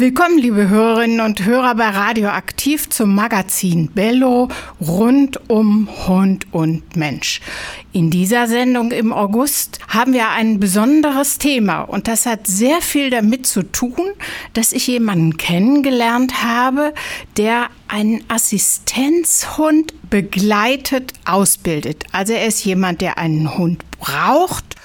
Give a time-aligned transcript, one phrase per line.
[0.00, 4.48] Willkommen, liebe Hörerinnen und Hörer bei Radioaktiv zum Magazin Bello
[4.80, 7.42] rund um Hund und Mensch.
[7.92, 13.10] In dieser Sendung im August haben wir ein besonderes Thema und das hat sehr viel
[13.10, 14.12] damit zu tun,
[14.54, 16.94] dass ich jemanden kennengelernt habe,
[17.36, 22.04] der einen Assistenzhund begleitet, ausbildet.
[22.10, 24.79] Also er ist jemand, der einen Hund braucht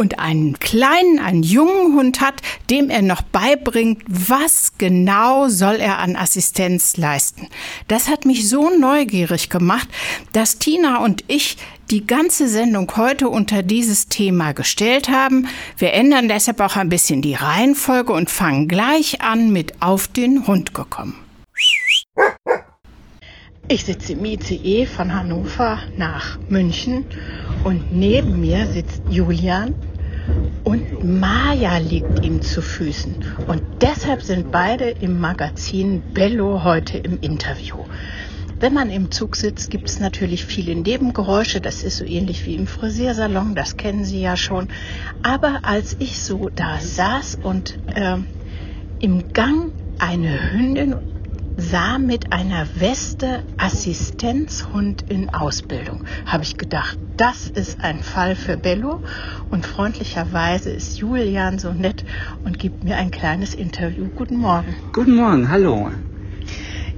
[0.00, 2.40] und einen kleinen, einen jungen Hund hat,
[2.70, 7.48] dem er noch beibringt, was genau soll er an Assistenz leisten.
[7.86, 9.88] Das hat mich so neugierig gemacht,
[10.32, 11.58] dass Tina und ich
[11.90, 15.48] die ganze Sendung heute unter dieses Thema gestellt haben.
[15.76, 20.46] Wir ändern deshalb auch ein bisschen die Reihenfolge und fangen gleich an mit Auf den
[20.46, 21.16] Hund gekommen.
[23.68, 27.04] Ich sitze im ICE von Hannover nach München
[27.62, 29.76] und neben mir sitzt Julian,
[30.64, 33.16] und Maya liegt ihm zu Füßen.
[33.48, 37.76] Und deshalb sind beide im Magazin Bello heute im Interview.
[38.60, 41.62] Wenn man im Zug sitzt, gibt es natürlich viele Nebengeräusche.
[41.62, 44.68] Das ist so ähnlich wie im Frisiersalon, das kennen Sie ja schon.
[45.22, 48.18] Aber als ich so da saß und äh,
[49.00, 50.94] im Gang eine Hündin
[51.56, 56.02] sah mit einer Weste Assistenzhund in Ausbildung.
[56.24, 59.00] Habe ich gedacht, das ist ein Fall für Bello.
[59.50, 62.04] Und freundlicherweise ist Julian so nett
[62.44, 64.08] und gibt mir ein kleines Interview.
[64.14, 64.74] Guten Morgen.
[64.92, 65.90] Guten Morgen, hallo.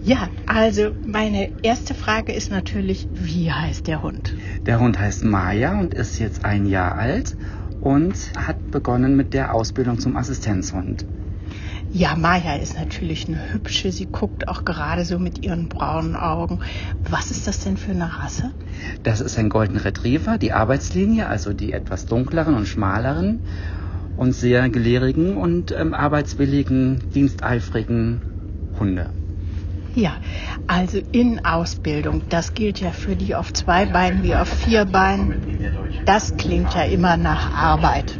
[0.04, 4.34] Ja, also meine erste Frage ist natürlich, wie heißt der Hund?
[4.66, 7.36] Der Hund heißt Maya und ist jetzt ein Jahr alt
[7.80, 11.04] und hat begonnen mit der Ausbildung zum Assistenzhund.
[11.94, 13.92] Ja, Maya ist natürlich eine hübsche.
[13.92, 16.60] Sie guckt auch gerade so mit ihren braunen Augen.
[17.04, 18.50] Was ist das denn für eine Rasse?
[19.02, 23.40] Das ist ein Golden Retriever, die Arbeitslinie, also die etwas dunkleren und schmaleren
[24.16, 28.22] und sehr gelehrigen und ähm, arbeitswilligen, diensteifrigen
[28.78, 29.10] Hunde.
[29.94, 30.16] Ja,
[30.66, 32.22] also in Ausbildung.
[32.30, 35.34] Das gilt ja für die auf zwei Beinen wie auf vier Beinen.
[36.06, 38.18] Das klingt ja immer nach Arbeit.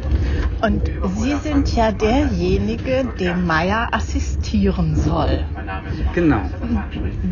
[0.63, 5.45] Und Sie sind ja derjenige, dem Meier assistieren soll.
[6.13, 6.49] Genau.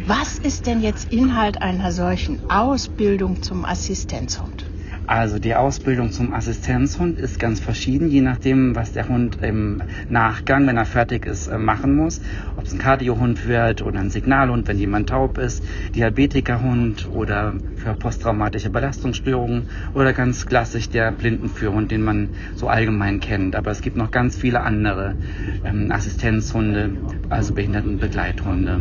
[0.06, 4.71] Was ist denn jetzt Inhalt einer solchen Ausbildung zum Assistenzhund?
[5.08, 10.68] Also die Ausbildung zum Assistenzhund ist ganz verschieden, je nachdem, was der Hund im Nachgang,
[10.68, 12.22] wenn er fertig ist, äh, machen muss.
[12.56, 15.64] Ob es ein Kardiohund wird oder ein Signalhund, wenn jemand taub ist,
[15.96, 23.56] Diabetikerhund oder für posttraumatische Belastungsstörungen oder ganz klassisch der Blindenführhund, den man so allgemein kennt.
[23.56, 25.16] Aber es gibt noch ganz viele andere
[25.66, 26.92] ähm, Assistenzhunde,
[27.30, 28.80] also Behindertenbegleithunde.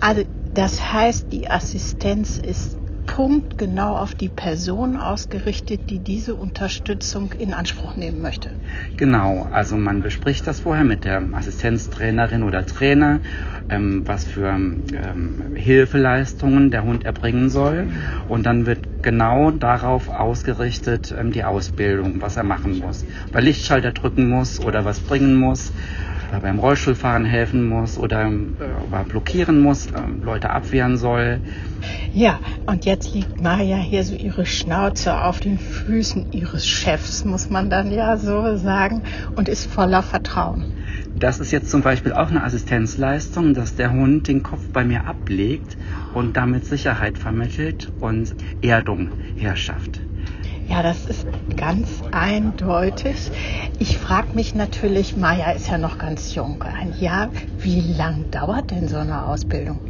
[0.00, 0.24] Also
[0.54, 7.96] das heißt, die Assistenz ist punktgenau auf die Person ausgerichtet, die diese Unterstützung in Anspruch
[7.96, 8.50] nehmen möchte.
[8.96, 13.20] Genau, also man bespricht das vorher mit der Assistenztrainerin oder Trainer,
[13.68, 17.88] ähm, was für ähm, Hilfeleistungen der Hund erbringen soll.
[18.28, 23.04] Und dann wird genau darauf ausgerichtet ähm, die Ausbildung, was er machen muss.
[23.32, 25.72] Weil Lichtschalter drücken muss oder was bringen muss
[26.30, 31.40] oder beim Rollstuhlfahren helfen muss oder äh, blockieren muss, äh, Leute abwehren soll.
[32.12, 37.50] Ja, und jetzt liegt Maja hier so ihre Schnauze auf den Füßen ihres Chefs, muss
[37.50, 39.02] man dann ja so sagen,
[39.34, 40.64] und ist voller Vertrauen.
[41.14, 45.06] Das ist jetzt zum Beispiel auch eine Assistenzleistung, dass der Hund den Kopf bei mir
[45.06, 45.76] ablegt
[46.14, 50.00] und damit Sicherheit vermittelt und Erdung herrschaft.
[50.70, 51.26] Ja, das ist
[51.56, 53.32] ganz eindeutig.
[53.80, 57.32] Ich frage mich natürlich, Maya ist ja noch ganz jung, ein Jahr.
[57.60, 59.80] Wie lang dauert denn so eine Ausbildung?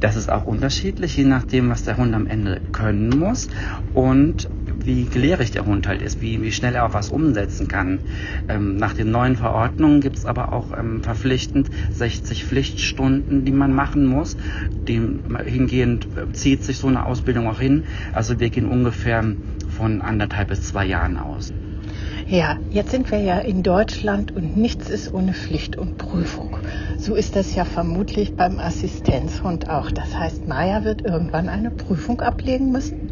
[0.00, 3.48] Das ist auch unterschiedlich, je nachdem, was der Hund am Ende können muss
[3.94, 8.00] und wie gelehrig der Hund halt ist, wie, wie schnell er auch was umsetzen kann.
[8.48, 13.72] Ähm, nach den neuen Verordnungen gibt es aber auch ähm, verpflichtend 60 Pflichtstunden, die man
[13.72, 14.36] machen muss.
[14.88, 17.84] Dem hingehend äh, zieht sich so eine Ausbildung auch hin.
[18.12, 19.24] Also wir gehen ungefähr
[19.78, 21.52] von anderthalb bis zwei Jahren aus.
[22.28, 26.56] Ja, jetzt sind wir ja in Deutschland und nichts ist ohne Pflicht und Prüfung.
[26.98, 29.92] So ist das ja vermutlich beim Assistenzhund auch.
[29.92, 33.07] Das heißt, Maya wird irgendwann eine Prüfung ablegen müssen?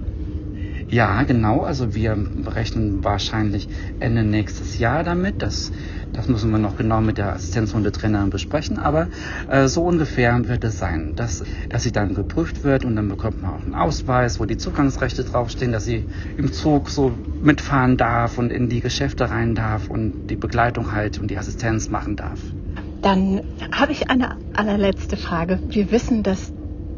[0.89, 1.63] Ja, genau.
[1.63, 2.17] Also wir
[2.47, 3.69] rechnen wahrscheinlich
[3.99, 5.43] Ende nächstes Jahr damit.
[5.43, 5.73] Das,
[6.13, 8.79] das müssen wir noch genau mit der Assistenzhundetrainerin besprechen.
[8.79, 9.09] Aber
[9.49, 13.43] äh, so ungefähr wird es sein, dass, dass sie dann geprüft wird und dann bekommt
[13.43, 16.05] man auch einen Ausweis, wo die Zugangsrechte draufstehen, dass sie
[16.37, 17.13] im Zug so
[17.43, 21.91] mitfahren darf und in die Geschäfte rein darf und die Begleitung halt und die Assistenz
[21.91, 22.39] machen darf.
[23.03, 23.43] Dann
[23.73, 25.61] habe ich eine allerletzte Frage.
[25.69, 26.53] Wir wissen, dass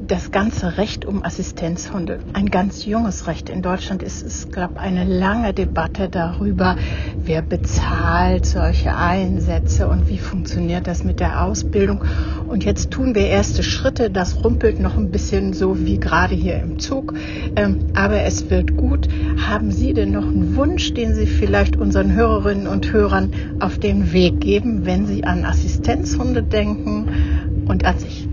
[0.08, 3.50] das ganze Recht um Assistenzhunde, ein ganz junges Recht.
[3.50, 6.76] In Deutschland ist es, glaube ich, eine lange Debatte darüber,
[7.22, 12.02] wer bezahlt solche Einsätze und wie funktioniert das mit der Ausbildung.
[12.48, 14.08] Und jetzt tun wir erste Schritte.
[14.10, 17.12] Das rumpelt noch ein bisschen so wie gerade hier im Zug.
[17.54, 19.08] Ähm, aber es wird gut.
[19.46, 24.10] Haben Sie denn noch einen Wunsch, den Sie vielleicht unseren Hörerinnen und Hörern auf den
[24.14, 28.26] Weg geben, wenn Sie an Assistenzhunde denken und an sich?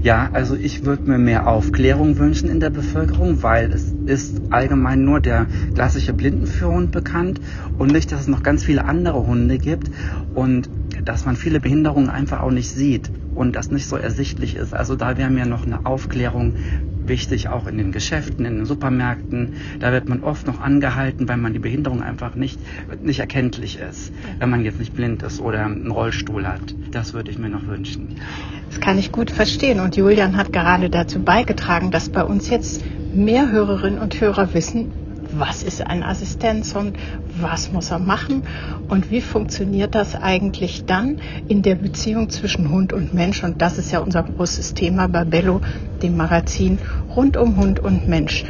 [0.00, 5.04] Ja, also ich würde mir mehr Aufklärung wünschen in der Bevölkerung, weil es ist allgemein
[5.04, 7.40] nur der klassische Blindenführhund bekannt
[7.78, 9.90] und nicht, dass es noch ganz viele andere Hunde gibt
[10.34, 10.70] und
[11.04, 14.72] dass man viele Behinderungen einfach auch nicht sieht und das nicht so ersichtlich ist.
[14.72, 16.54] Also da wäre mir noch eine Aufklärung
[17.08, 19.54] wichtig, auch in den Geschäften, in den Supermärkten.
[19.80, 22.58] Da wird man oft noch angehalten, weil man die Behinderung einfach nicht,
[23.02, 26.74] nicht erkenntlich ist, wenn man jetzt nicht blind ist oder einen Rollstuhl hat.
[26.90, 28.16] Das würde ich mir noch wünschen.
[28.68, 29.80] Das kann ich gut verstehen.
[29.80, 32.84] Und Julian hat gerade dazu beigetragen, dass bei uns jetzt
[33.14, 34.92] mehr Hörerinnen und Hörer wissen,
[35.32, 36.96] was ist ein Assistenzhund,
[37.40, 38.42] was muss er machen
[38.88, 43.42] und wie funktioniert das eigentlich dann in der Beziehung zwischen Hund und Mensch.
[43.44, 45.60] Und das ist ja unser großes Thema bei Bello,
[46.02, 46.78] dem Magazin
[47.14, 48.44] rund um Hund und Mensch.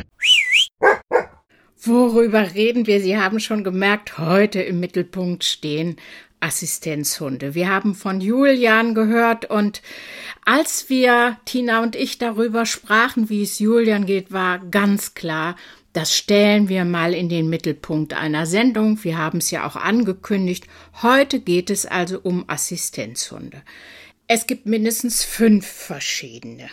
[1.80, 3.00] Worüber reden wir?
[3.00, 5.96] Sie haben schon gemerkt, heute im Mittelpunkt stehen
[6.40, 7.54] Assistenzhunde.
[7.54, 9.82] Wir haben von Julian gehört und
[10.44, 15.56] als wir, Tina und ich, darüber sprachen, wie es Julian geht, war ganz klar,
[15.98, 19.02] das stellen wir mal in den Mittelpunkt einer Sendung.
[19.02, 20.68] Wir haben es ja auch angekündigt.
[21.02, 23.62] Heute geht es also um Assistenzhunde.
[24.28, 26.68] Es gibt mindestens fünf verschiedene.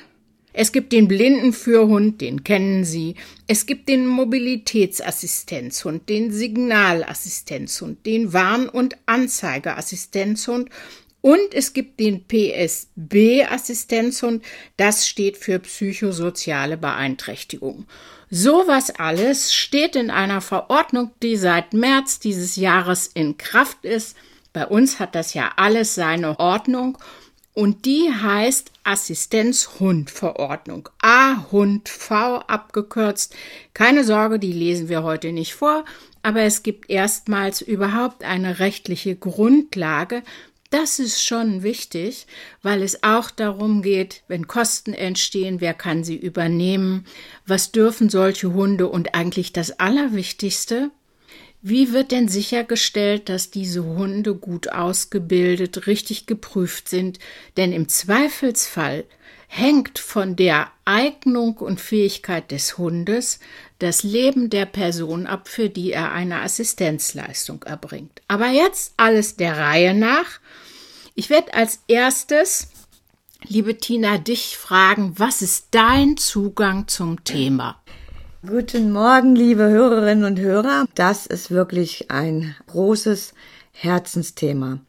[0.53, 3.15] Es gibt den Blindenführhund, den kennen Sie.
[3.47, 10.69] Es gibt den Mobilitätsassistenzhund, den Signalassistenzhund, den Warn- und Anzeigeassistenzhund
[11.25, 14.45] und es gibt den PSB-Assistenzhund,
[14.77, 17.87] das steht für psychosoziale Beeinträchtigung.
[18.37, 24.17] Sowas alles steht in einer Verordnung, die seit März dieses Jahres in Kraft ist.
[24.51, 26.97] Bei uns hat das ja alles seine Ordnung
[27.53, 30.89] und die heißt Assistenzhundverordnung.
[31.01, 33.33] A Hund V abgekürzt.
[33.73, 35.85] Keine Sorge, die lesen wir heute nicht vor,
[36.21, 40.23] aber es gibt erstmals überhaupt eine rechtliche Grundlage.
[40.77, 42.27] Das ist schon wichtig,
[42.61, 47.05] weil es auch darum geht, wenn Kosten entstehen, wer kann sie übernehmen,
[47.47, 50.91] was dürfen solche Hunde und eigentlich das Allerwichtigste,
[51.61, 57.19] wie wird denn sichergestellt, dass diese Hunde gut ausgebildet, richtig geprüft sind?
[57.55, 59.05] Denn im Zweifelsfall
[59.47, 63.39] hängt von der Eignung und Fähigkeit des Hundes
[63.79, 68.21] das Leben der Person ab, für die er eine Assistenzleistung erbringt.
[68.27, 70.41] Aber jetzt alles der Reihe nach.
[71.17, 72.67] Ich werde als erstes,
[73.47, 77.81] liebe Tina, dich fragen, was ist dein Zugang zum Thema?
[78.45, 80.83] Guten Morgen, liebe Hörerinnen und Hörer.
[80.93, 83.33] Das ist wirklich ein großes
[83.71, 84.79] Herzensthema.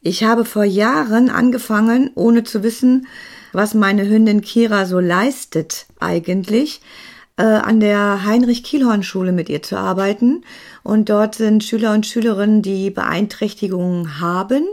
[0.00, 3.06] Ich habe vor Jahren angefangen, ohne zu wissen,
[3.52, 6.80] was meine Hündin Kira so leistet eigentlich,
[7.36, 10.42] äh, an der Heinrich-Kielhorn-Schule mit ihr zu arbeiten.
[10.82, 14.64] Und dort sind Schüler und Schülerinnen, die Beeinträchtigungen haben.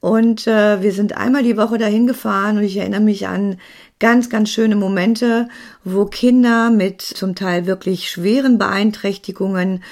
[0.00, 3.58] Und äh, wir sind einmal die Woche dahin gefahren und ich erinnere mich an
[3.98, 5.48] ganz, ganz schöne Momente,
[5.84, 9.82] wo Kinder mit zum Teil wirklich schweren Beeinträchtigungen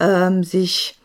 [0.00, 0.98] ähm, sich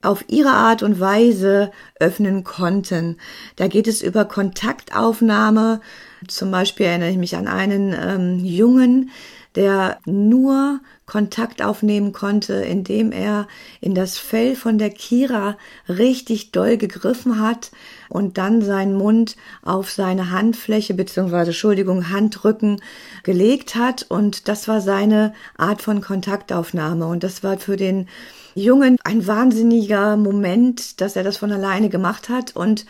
[0.00, 3.16] auf ihre Art und Weise öffnen konnten.
[3.56, 5.80] Da geht es über Kontaktaufnahme.
[6.28, 9.10] Zum Beispiel erinnere ich mich an einen ähm, Jungen,
[9.58, 13.48] der nur Kontakt aufnehmen konnte, indem er
[13.80, 17.72] in das Fell von der Kira richtig doll gegriffen hat
[18.08, 22.80] und dann seinen Mund auf seine Handfläche beziehungsweise Entschuldigung Handrücken
[23.24, 24.06] gelegt hat.
[24.08, 27.08] Und das war seine Art von Kontaktaufnahme.
[27.08, 28.06] Und das war für den
[28.54, 32.54] Jungen ein wahnsinniger Moment, dass er das von alleine gemacht hat.
[32.54, 32.86] Und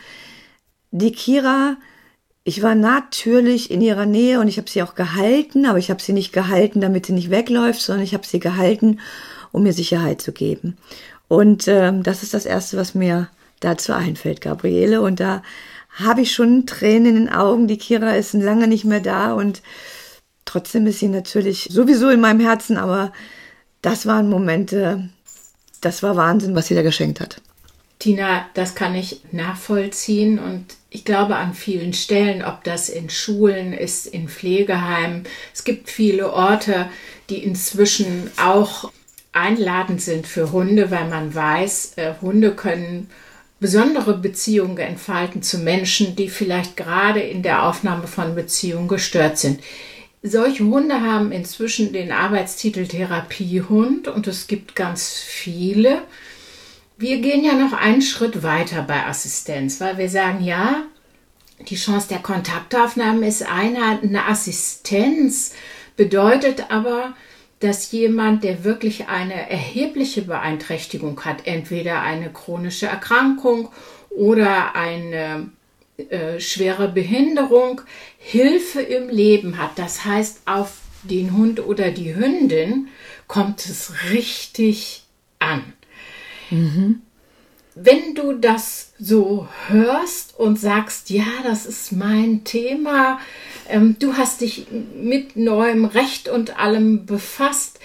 [0.91, 1.77] die Kira
[2.43, 6.01] ich war natürlich in ihrer Nähe und ich habe sie auch gehalten, aber ich habe
[6.01, 8.99] sie nicht gehalten, damit sie nicht wegläuft, sondern ich habe sie gehalten,
[9.51, 10.77] um mir Sicherheit zu geben.
[11.27, 13.29] Und ähm, das ist das Erste, was mir
[13.59, 15.01] dazu einfällt, Gabriele.
[15.01, 15.43] Und da
[15.91, 17.67] habe ich schon Tränen in den Augen.
[17.67, 19.61] Die Kira ist lange nicht mehr da und
[20.45, 23.11] trotzdem ist sie natürlich sowieso in meinem Herzen, aber
[23.81, 25.09] das waren Momente,
[25.81, 27.41] das war Wahnsinn, was sie da geschenkt hat.
[27.99, 33.73] Tina, das kann ich nachvollziehen und ich glaube an vielen Stellen, ob das in Schulen
[33.73, 35.23] ist, in Pflegeheimen.
[35.53, 36.89] Es gibt viele Orte,
[37.29, 38.91] die inzwischen auch
[39.31, 43.09] einladend sind für Hunde, weil man weiß, äh, Hunde können
[43.59, 49.59] besondere Beziehungen entfalten zu Menschen, die vielleicht gerade in der Aufnahme von Beziehungen gestört sind.
[50.23, 56.01] Solche Hunde haben inzwischen den Arbeitstitel Therapiehund und es gibt ganz viele.
[57.01, 60.83] Wir gehen ja noch einen Schritt weiter bei Assistenz, weil wir sagen, ja,
[61.69, 65.53] die Chance der Kontaktaufnahmen ist einer, eine Assistenz
[65.95, 67.15] bedeutet aber,
[67.61, 73.69] dass jemand, der wirklich eine erhebliche Beeinträchtigung hat, entweder eine chronische Erkrankung
[74.09, 75.51] oder eine
[76.09, 77.79] äh, schwere Behinderung,
[78.17, 79.71] Hilfe im Leben hat.
[79.77, 82.89] Das heißt, auf den Hund oder die Hündin
[83.27, 85.05] kommt es richtig
[85.39, 85.63] an.
[86.49, 87.01] Mhm.
[87.75, 93.19] Wenn du das so hörst und sagst, ja, das ist mein Thema,
[93.69, 97.79] ähm, du hast dich mit neuem Recht und allem befasst,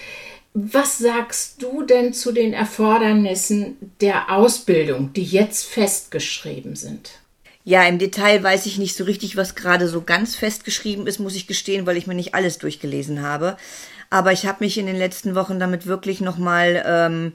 [0.55, 7.11] was sagst du denn zu den Erfordernissen der Ausbildung, die jetzt festgeschrieben sind?
[7.65, 11.35] Ja, im Detail weiß ich nicht so richtig, was gerade so ganz festgeschrieben ist, muss
[11.35, 13.57] ich gestehen, weil ich mir nicht alles durchgelesen habe.
[14.11, 17.33] Aber ich habe mich in den letzten Wochen damit wirklich nochmal ähm,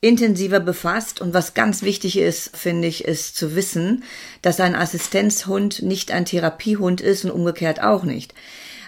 [0.00, 1.20] intensiver befasst.
[1.20, 4.04] Und was ganz wichtig ist, finde ich, ist zu wissen,
[4.42, 8.34] dass ein Assistenzhund nicht ein Therapiehund ist und umgekehrt auch nicht.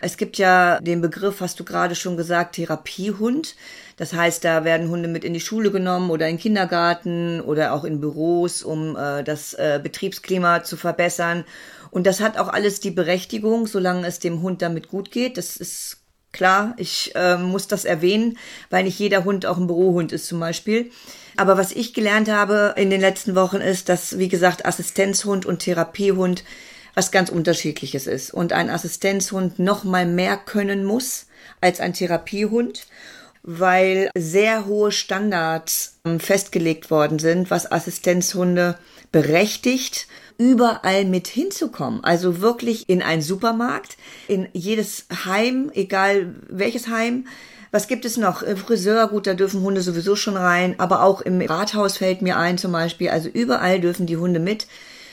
[0.01, 3.57] Es gibt ja den Begriff, hast du gerade schon gesagt, Therapiehund.
[3.97, 7.85] Das heißt, da werden Hunde mit in die Schule genommen oder in Kindergarten oder auch
[7.85, 11.45] in Büros, um äh, das äh, Betriebsklima zu verbessern.
[11.91, 15.39] Und das hat auch alles die Berechtigung, solange es dem Hund damit gut geht.
[15.39, 16.04] Das ist
[16.35, 16.75] klar.
[16.77, 18.37] Ich äh, muss das erwähnen,
[18.69, 20.91] weil nicht jeder Hund auch ein Bürohund ist zum Beispiel.
[21.37, 25.61] Aber was ich gelernt habe in den letzten Wochen ist, dass, wie gesagt, Assistenzhund und
[25.61, 26.45] Therapiehund
[26.95, 31.27] was ganz unterschiedliches ist und ein Assistenzhund noch mal mehr können muss
[31.61, 32.87] als ein Therapiehund,
[33.43, 38.79] weil sehr hohe Standards ähm, festgelegt worden sind, was Assistenzhunde
[39.11, 40.07] berechtigt,
[40.39, 42.03] überall mit hinzukommen.
[42.05, 43.97] Also wirklich in einen Supermarkt,
[44.29, 47.27] in jedes Heim, egal welches Heim.
[47.71, 48.45] Was gibt es noch?
[48.57, 52.57] Friseur, gut, da dürfen Hunde sowieso schon rein, aber auch im Rathaus fällt mir ein
[52.57, 53.11] zum Beispiel.
[53.11, 54.67] Also überall dürfen die Hunde mit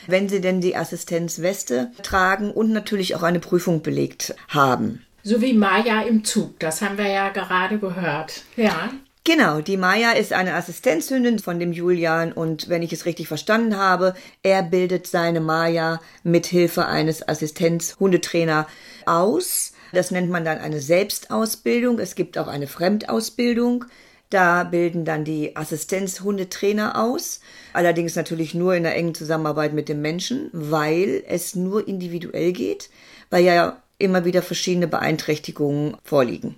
[0.06, 5.04] wenn sie denn die Assistenzweste tragen und natürlich auch eine Prüfung belegt haben.
[5.22, 8.42] So wie Maya im Zug, das haben wir ja gerade gehört.
[8.56, 8.90] Ja.
[9.24, 13.76] Genau, die Maya ist eine Assistenzhündin von dem Julian und wenn ich es richtig verstanden
[13.76, 18.66] habe, er bildet seine Maya mit Hilfe eines Assistenzhundetrainer
[19.06, 19.74] aus.
[19.92, 22.00] Das nennt man dann eine Selbstausbildung.
[22.00, 23.84] Es gibt auch eine Fremdausbildung.
[24.28, 27.38] Da bilden dann die Assistenzhundetrainer aus.
[27.74, 32.90] Allerdings natürlich nur in der engen Zusammenarbeit mit dem Menschen, weil es nur individuell geht,
[33.30, 36.56] weil ja immer wieder verschiedene Beeinträchtigungen vorliegen.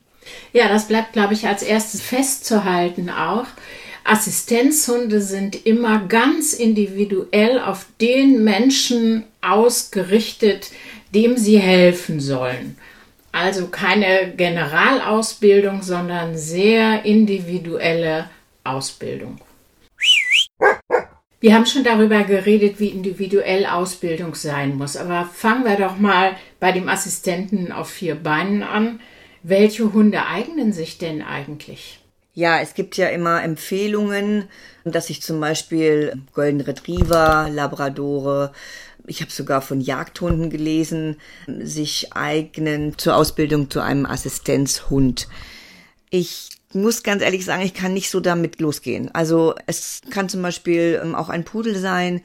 [0.53, 3.47] Ja, das bleibt, glaube ich, als erstes festzuhalten auch.
[4.05, 10.71] Assistenzhunde sind immer ganz individuell auf den Menschen ausgerichtet,
[11.15, 12.77] dem sie helfen sollen.
[13.33, 18.29] Also keine Generalausbildung, sondern sehr individuelle
[18.63, 19.41] Ausbildung.
[21.41, 24.97] Wir haben schon darüber geredet, wie individuell Ausbildung sein muss.
[24.97, 29.01] Aber fangen wir doch mal bei dem Assistenten auf vier Beinen an.
[29.47, 32.01] Welche Hunde eignen sich denn eigentlich?
[32.33, 34.49] Ja, es gibt ja immer Empfehlungen,
[34.85, 38.53] dass sich zum Beispiel Golden Retriever, Labradore,
[39.07, 45.29] ich habe sogar von Jagdhunden gelesen, sich eignen zur Ausbildung zu einem Assistenzhund.
[46.09, 49.15] Ich muss ganz ehrlich sagen, ich kann nicht so damit losgehen.
[49.15, 52.23] Also es kann zum Beispiel ähm, auch ein Pudel sein,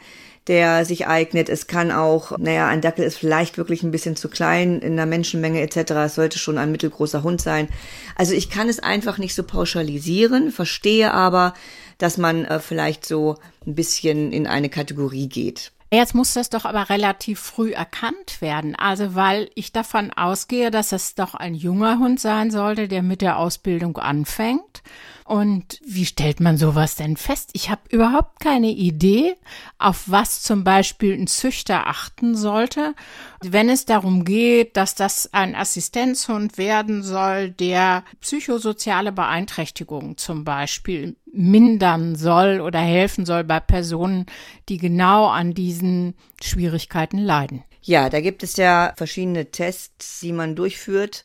[0.49, 1.47] der sich eignet.
[1.47, 5.05] Es kann auch, naja, ein Dackel ist vielleicht wirklich ein bisschen zu klein in der
[5.05, 5.91] Menschenmenge etc.
[5.91, 7.69] Es sollte schon ein mittelgroßer Hund sein.
[8.15, 11.53] Also ich kann es einfach nicht so pauschalisieren, verstehe aber,
[11.99, 15.71] dass man äh, vielleicht so ein bisschen in eine Kategorie geht.
[15.91, 18.75] Jetzt muss das doch aber relativ früh erkannt werden.
[18.75, 23.21] Also weil ich davon ausgehe, dass es doch ein junger Hund sein sollte, der mit
[23.21, 24.83] der Ausbildung anfängt.
[25.29, 27.51] Und wie stellt man sowas denn fest?
[27.53, 29.35] Ich habe überhaupt keine Idee,
[29.77, 32.95] auf was zum Beispiel ein Züchter achten sollte,
[33.39, 41.15] wenn es darum geht, dass das ein Assistenzhund werden soll, der psychosoziale Beeinträchtigungen zum Beispiel
[41.31, 44.25] mindern soll oder helfen soll bei Personen,
[44.67, 47.63] die genau an diesen Schwierigkeiten leiden.
[47.83, 51.23] Ja, da gibt es ja verschiedene Tests, die man durchführt.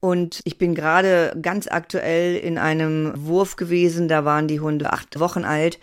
[0.00, 5.20] Und ich bin gerade ganz aktuell in einem Wurf gewesen, da waren die Hunde acht
[5.20, 5.78] Wochen alt.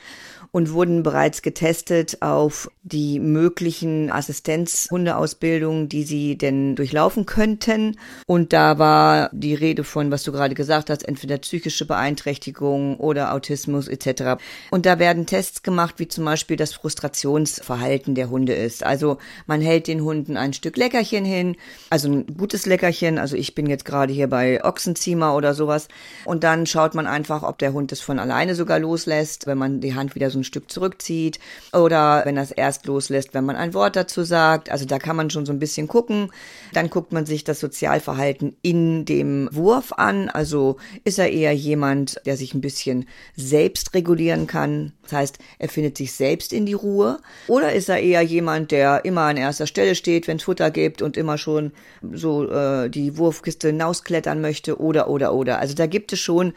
[0.51, 7.97] Und wurden bereits getestet auf die möglichen Assistenzhundeausbildungen, die sie denn durchlaufen könnten.
[8.25, 13.33] Und da war die Rede von, was du gerade gesagt hast, entweder psychische Beeinträchtigung oder
[13.33, 14.41] Autismus etc.
[14.71, 18.83] Und da werden Tests gemacht, wie zum Beispiel das Frustrationsverhalten der Hunde ist.
[18.83, 19.17] Also
[19.47, 21.55] man hält den Hunden ein Stück Leckerchen hin,
[21.89, 23.17] also ein gutes Leckerchen.
[23.17, 25.87] Also ich bin jetzt gerade hier bei Ochsenziemer oder sowas.
[26.25, 29.81] Und dann schaut man einfach, ob der Hund es von alleine sogar loslässt, wenn man
[29.81, 31.39] die Hand wieder so ein Stück zurückzieht
[31.73, 34.71] oder wenn es erst loslässt, wenn man ein Wort dazu sagt.
[34.71, 36.31] Also da kann man schon so ein bisschen gucken.
[36.73, 40.29] Dann guckt man sich das Sozialverhalten in dem Wurf an.
[40.29, 44.93] Also ist er eher jemand, der sich ein bisschen selbst regulieren kann.
[45.03, 47.19] Das heißt, er findet sich selbst in die Ruhe.
[47.47, 51.01] Oder ist er eher jemand, der immer an erster Stelle steht, wenn es Futter gibt
[51.01, 51.71] und immer schon
[52.13, 55.59] so äh, die Wurfkiste hinausklettern möchte oder oder oder.
[55.59, 56.53] Also da gibt es schon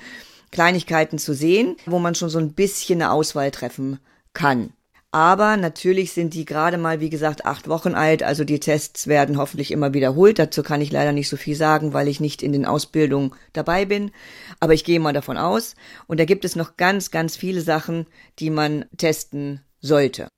[0.50, 3.98] Kleinigkeiten zu sehen, wo man schon so ein bisschen eine Auswahl treffen
[4.32, 4.72] kann.
[5.12, 8.22] Aber natürlich sind die gerade mal, wie gesagt, acht Wochen alt.
[8.22, 10.38] Also die Tests werden hoffentlich immer wiederholt.
[10.38, 13.86] Dazu kann ich leider nicht so viel sagen, weil ich nicht in den Ausbildungen dabei
[13.86, 14.12] bin.
[14.60, 15.74] Aber ich gehe mal davon aus.
[16.06, 18.06] Und da gibt es noch ganz, ganz viele Sachen,
[18.38, 20.28] die man testen sollte.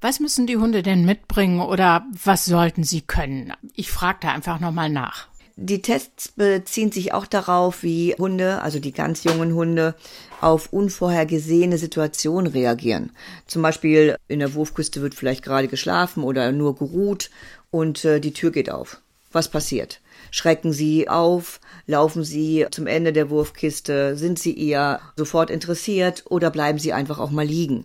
[0.00, 3.52] Was müssen die Hunde denn mitbringen oder was sollten sie können?
[3.74, 5.28] Ich frage da einfach nochmal nach.
[5.56, 9.94] Die Tests beziehen sich auch darauf, wie Hunde, also die ganz jungen Hunde,
[10.40, 13.10] auf unvorhergesehene Situationen reagieren.
[13.46, 17.30] Zum Beispiel in der Wurfküste wird vielleicht gerade geschlafen oder nur geruht
[17.70, 19.00] und äh, die Tür geht auf.
[19.30, 20.00] Was passiert?
[20.30, 21.60] Schrecken Sie auf?
[21.86, 24.16] Laufen Sie zum Ende der Wurfkiste?
[24.16, 27.84] Sind Sie eher sofort interessiert oder bleiben Sie einfach auch mal liegen?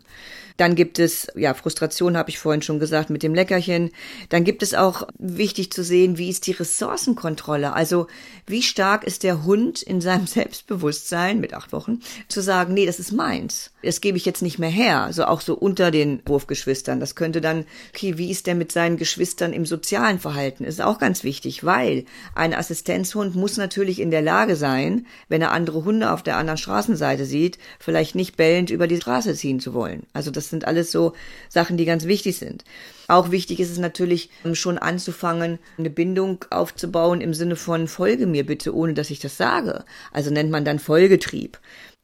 [0.58, 3.92] Dann gibt es, ja, Frustration habe ich vorhin schon gesagt mit dem Leckerchen.
[4.30, 7.74] Dann gibt es auch wichtig zu sehen, wie ist die Ressourcenkontrolle?
[7.74, 8.08] Also
[8.48, 13.00] wie stark ist der Hund in seinem Selbstbewusstsein mit acht Wochen zu sagen, nee, das
[13.00, 13.72] ist meins.
[13.88, 15.04] Das gebe ich jetzt nicht mehr her.
[15.04, 17.00] Also auch so unter den Wurfgeschwistern.
[17.00, 17.66] Das könnte dann,
[17.96, 20.66] okay, wie ist der mit seinen Geschwistern im sozialen Verhalten?
[20.66, 22.04] Ist auch ganz wichtig, weil
[22.36, 26.58] ein Assistenzhund muss natürlich in der Lage sein, wenn er andere Hunde auf der anderen
[26.58, 30.04] Straßenseite sieht, vielleicht nicht bellend über die Straße ziehen zu wollen.
[30.12, 31.14] Also das sind alles so
[31.48, 32.66] Sachen, die ganz wichtig sind.
[33.08, 38.46] Auch wichtig ist es natürlich schon anzufangen, eine Bindung aufzubauen im Sinne von folge mir
[38.46, 39.86] bitte, ohne dass ich das sage.
[40.12, 41.58] Also nennt man dann Folgetrieb.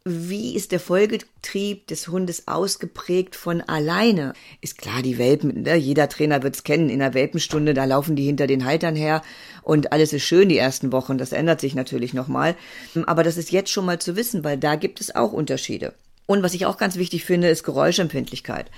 [0.05, 4.33] Wie ist der Folgetrieb des Hundes ausgeprägt von alleine?
[4.59, 5.75] Ist klar, die Welpen, ne?
[5.75, 9.21] jeder Trainer wird's kennen, in der Welpenstunde, da laufen die hinter den Haltern her
[9.61, 12.57] und alles ist schön die ersten Wochen, das ändert sich natürlich nochmal.
[13.05, 15.93] Aber das ist jetzt schon mal zu wissen, weil da gibt es auch Unterschiede.
[16.25, 18.71] Und was ich auch ganz wichtig finde, ist Geräuschempfindlichkeit.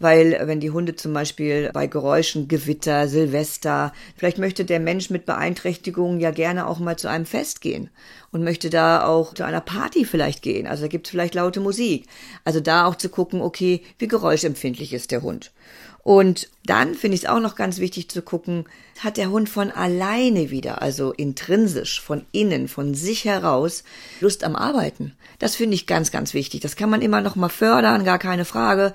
[0.00, 5.24] Weil wenn die Hunde zum Beispiel bei Geräuschen, Gewitter, Silvester, vielleicht möchte der Mensch mit
[5.24, 7.90] Beeinträchtigungen ja gerne auch mal zu einem Fest gehen
[8.32, 10.66] und möchte da auch zu einer Party vielleicht gehen.
[10.66, 12.06] Also da gibt es vielleicht laute Musik.
[12.44, 15.52] Also da auch zu gucken, okay, wie geräuschempfindlich ist der Hund.
[16.02, 18.64] Und dann finde ich es auch noch ganz wichtig zu gucken,
[19.00, 23.84] hat der Hund von alleine wieder, also intrinsisch, von innen, von sich heraus,
[24.20, 25.14] Lust am Arbeiten.
[25.38, 26.60] Das finde ich ganz, ganz wichtig.
[26.60, 28.94] Das kann man immer noch mal fördern, gar keine Frage.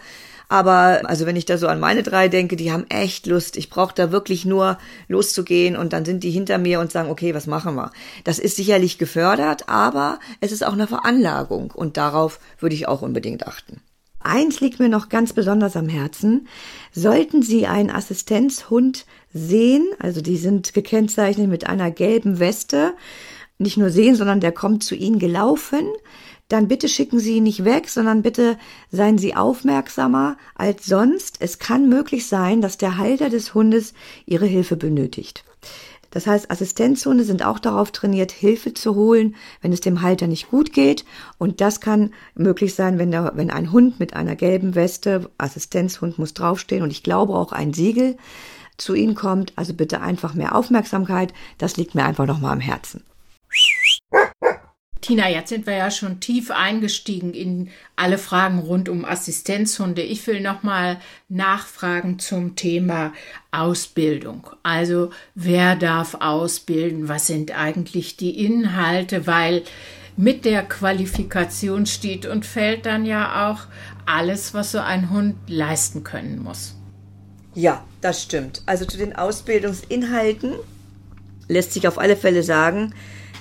[0.49, 3.57] Aber also wenn ich da so an meine drei denke, die haben echt Lust.
[3.57, 7.33] Ich brauche da wirklich nur loszugehen und dann sind die hinter mir und sagen, okay,
[7.33, 7.91] was machen wir?
[8.23, 13.01] Das ist sicherlich gefördert, aber es ist auch eine Veranlagung und darauf würde ich auch
[13.01, 13.81] unbedingt achten.
[14.23, 16.47] Eins liegt mir noch ganz besonders am Herzen.
[16.91, 22.93] Sollten Sie einen Assistenzhund sehen, also die sind gekennzeichnet mit einer gelben Weste,
[23.57, 25.87] nicht nur sehen, sondern der kommt zu Ihnen gelaufen,
[26.47, 28.57] dann bitte schicken Sie ihn nicht weg, sondern bitte
[28.91, 31.37] seien Sie aufmerksamer als sonst.
[31.39, 33.93] Es kann möglich sein, dass der Halter des Hundes
[34.25, 35.43] Ihre Hilfe benötigt.
[36.13, 40.51] Das heißt, Assistenzhunde sind auch darauf trainiert, Hilfe zu holen, wenn es dem Halter nicht
[40.51, 41.05] gut geht.
[41.39, 46.19] Und das kann möglich sein, wenn, der, wenn ein Hund mit einer gelben Weste, Assistenzhund
[46.19, 48.15] muss draufstehen und ich glaube auch ein Siegel
[48.77, 49.53] zu Ihnen kommt.
[49.55, 51.33] Also bitte einfach mehr Aufmerksamkeit.
[51.57, 53.03] Das liegt mir einfach nochmal am Herzen.
[55.03, 60.01] Tina, jetzt sind wir ja schon tief eingestiegen in alle Fragen rund um Assistenzhunde.
[60.01, 63.11] Ich will noch mal nachfragen zum Thema
[63.51, 64.49] Ausbildung.
[64.63, 67.09] Also, wer darf ausbilden?
[67.09, 69.27] Was sind eigentlich die Inhalte?
[69.27, 69.63] Weil
[70.15, 73.63] mit der Qualifikation steht und fällt dann ja auch
[74.05, 76.77] alles, was so ein Hund leisten können muss.
[77.55, 78.63] Ja, das stimmt.
[78.67, 80.53] Also zu den Ausbildungsinhalten
[81.49, 82.93] lässt sich auf alle Fälle sagen,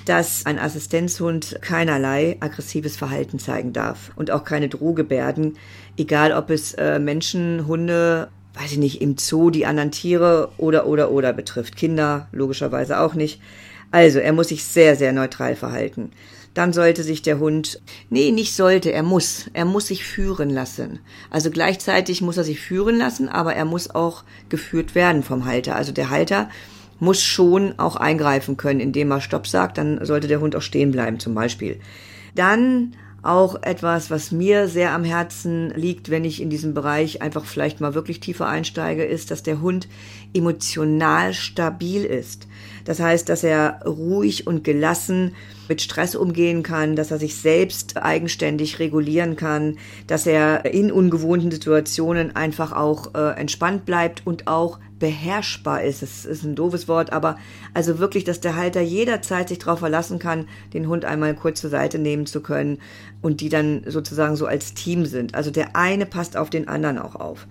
[0.05, 5.57] dass ein Assistenzhund keinerlei aggressives Verhalten zeigen darf und auch keine Drohgebärden,
[5.97, 10.87] egal ob es äh, Menschen, Hunde, weiß ich nicht, im Zoo die anderen Tiere oder
[10.87, 11.75] oder oder betrifft.
[11.75, 13.41] Kinder logischerweise auch nicht.
[13.91, 16.11] Also er muss sich sehr, sehr neutral verhalten.
[16.53, 20.99] dann sollte sich der Hund, nee, nicht sollte, er muss, er muss sich führen lassen.
[21.31, 25.75] Also gleichzeitig muss er sich führen lassen, aber er muss auch geführt werden vom Halter.
[25.75, 26.49] Also der Halter
[26.99, 30.91] muss schon auch eingreifen können, indem er Stopp sagt, dann sollte der Hund auch stehen
[30.91, 31.79] bleiben zum Beispiel.
[32.35, 37.45] Dann auch etwas, was mir sehr am Herzen liegt, wenn ich in diesem Bereich einfach
[37.45, 39.87] vielleicht mal wirklich tiefer einsteige, ist, dass der Hund
[40.33, 42.47] emotional stabil ist.
[42.83, 45.35] Das heißt, dass er ruhig und gelassen
[45.69, 49.77] mit Stress umgehen kann, dass er sich selbst eigenständig regulieren kann,
[50.07, 56.01] dass er in ungewohnten Situationen einfach auch äh, entspannt bleibt und auch beherrschbar ist.
[56.01, 57.37] Das ist ein doofes Wort, aber
[57.73, 61.69] also wirklich, dass der Halter jederzeit sich darauf verlassen kann, den Hund einmal kurz zur
[61.69, 62.77] Seite nehmen zu können
[63.21, 65.35] und die dann sozusagen so als Team sind.
[65.35, 67.47] Also der eine passt auf den anderen auch auf.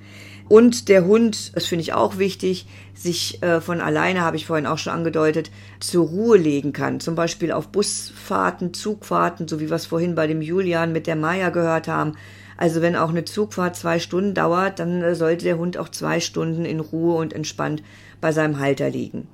[0.48, 4.66] Und der Hund, das finde ich auch wichtig, sich äh, von alleine, habe ich vorhin
[4.66, 7.00] auch schon angedeutet, zur Ruhe legen kann.
[7.00, 11.16] Zum Beispiel auf Busfahrten, Zugfahrten, so wie wir es vorhin bei dem Julian mit der
[11.16, 12.14] Maya gehört haben
[12.62, 16.20] also wenn auch eine Zugfahrt zwei Stunden dauert, dann äh, sollte der Hund auch zwei
[16.20, 17.83] Stunden in Ruhe und entspannt
[18.20, 19.27] bei seinem Halter liegen.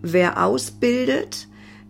[0.00, 1.48] Wer ausbildet,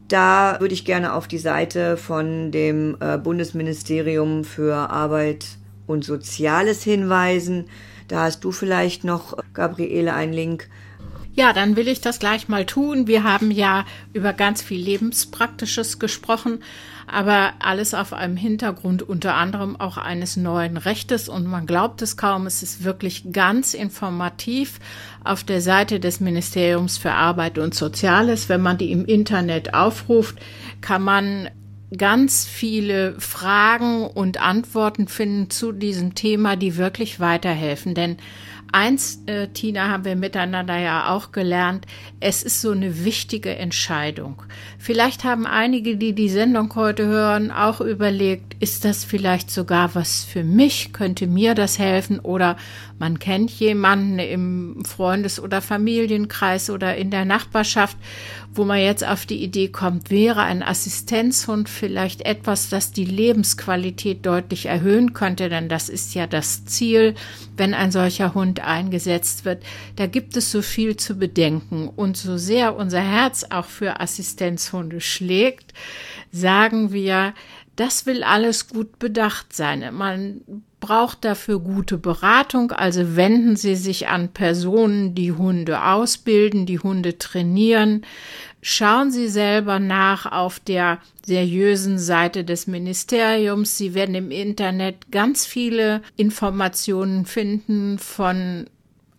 [0.09, 6.85] da würde ich gerne auf die Seite von dem äh, Bundesministerium für Arbeit und Soziales
[6.85, 7.67] hinweisen.
[8.09, 10.71] Da hast du vielleicht noch, Gabriele, einen Link.
[11.39, 13.07] Ja, dann will ich das gleich mal tun.
[13.07, 16.59] Wir haben ja über ganz viel Lebenspraktisches gesprochen
[17.11, 22.17] aber alles auf einem Hintergrund unter anderem auch eines neuen Rechtes und man glaubt es
[22.17, 24.79] kaum, es ist wirklich ganz informativ
[25.25, 28.49] auf der Seite des Ministeriums für Arbeit und Soziales.
[28.49, 30.39] Wenn man die im Internet aufruft,
[30.81, 31.49] kann man
[31.97, 37.95] ganz viele Fragen und Antworten finden zu diesem Thema, die wirklich weiterhelfen.
[37.95, 38.19] Denn
[38.71, 41.87] Eins, äh, Tina, haben wir miteinander ja auch gelernt,
[42.21, 44.43] es ist so eine wichtige Entscheidung.
[44.79, 50.25] Vielleicht haben einige, die die Sendung heute hören, auch überlegt, ist das vielleicht sogar was
[50.25, 50.93] für mich?
[50.93, 52.21] Könnte mir das helfen?
[52.21, 52.57] Oder
[52.99, 57.97] man kennt jemanden im Freundes- oder Familienkreis oder in der Nachbarschaft,
[58.55, 64.27] wo man jetzt auf die Idee kommt, wäre ein Assistenzhund vielleicht etwas, das die Lebensqualität
[64.27, 67.15] deutlich erhöhen könnte, denn das ist ja das Ziel,
[67.57, 69.63] wenn ein solcher Hund eingesetzt wird.
[69.97, 75.01] Da gibt es so viel zu bedenken und so sehr unser Herz auch für Assistenzhunde
[75.01, 75.73] schlägt,
[76.33, 77.35] sagen wir,
[77.79, 79.85] das will alles gut bedacht sein.
[79.95, 80.41] Man
[80.81, 87.19] braucht dafür gute Beratung, also wenden Sie sich an Personen, die Hunde ausbilden, die Hunde
[87.19, 88.03] trainieren.
[88.63, 93.79] Schauen Sie selber nach auf der seriösen Seite des Ministeriums.
[93.79, 98.67] Sie werden im Internet ganz viele Informationen finden von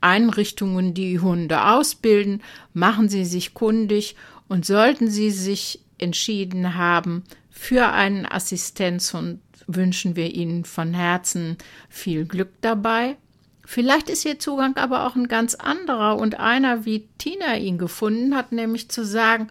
[0.02, 2.41] Einrichtungen, die Hunde ausbilden.
[2.74, 4.17] Machen Sie sich kundig
[4.50, 7.24] und sollten Sie sich entschieden haben,
[7.60, 11.58] für einen Assistenzhund wünschen wir Ihnen von Herzen
[11.89, 13.17] viel Glück dabei.
[13.65, 18.34] Vielleicht ist Ihr Zugang aber auch ein ganz anderer und einer, wie Tina ihn gefunden
[18.34, 19.50] hat, nämlich zu sagen,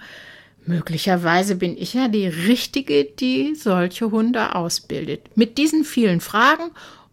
[0.64, 5.36] möglicherweise bin ich ja die Richtige, die solche Hunde ausbildet.
[5.36, 6.70] Mit diesen vielen Fragen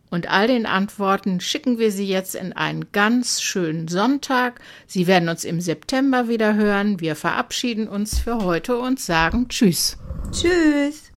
[0.09, 4.61] und all den Antworten schicken wir Sie jetzt in einen ganz schönen Sonntag.
[4.87, 7.01] Sie werden uns im September wieder hören.
[7.01, 9.97] Wir verabschieden uns für heute und sagen Tschüss.
[10.31, 11.04] Tschüss.